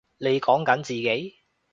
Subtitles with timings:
[0.17, 1.35] 你講緊自己？